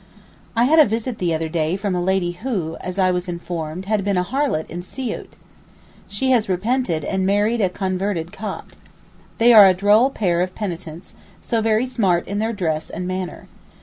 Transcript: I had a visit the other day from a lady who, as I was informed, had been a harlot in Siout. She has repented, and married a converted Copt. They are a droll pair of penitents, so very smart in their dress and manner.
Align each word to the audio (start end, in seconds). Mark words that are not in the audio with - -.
I 0.55 0.63
had 0.63 0.79
a 0.79 0.85
visit 0.85 1.19
the 1.19 1.31
other 1.31 1.47
day 1.47 1.75
from 1.75 1.93
a 1.93 2.01
lady 2.01 2.31
who, 2.31 2.75
as 2.81 2.97
I 2.97 3.11
was 3.11 3.29
informed, 3.29 3.85
had 3.85 4.03
been 4.03 4.17
a 4.17 4.23
harlot 4.23 4.67
in 4.67 4.81
Siout. 4.81 5.35
She 6.07 6.31
has 6.31 6.49
repented, 6.49 7.03
and 7.05 7.23
married 7.23 7.61
a 7.61 7.69
converted 7.69 8.33
Copt. 8.33 8.77
They 9.37 9.53
are 9.53 9.67
a 9.67 9.75
droll 9.75 10.09
pair 10.09 10.41
of 10.41 10.55
penitents, 10.55 11.13
so 11.43 11.61
very 11.61 11.85
smart 11.85 12.27
in 12.27 12.39
their 12.39 12.51
dress 12.51 12.89
and 12.89 13.07
manner. 13.07 13.45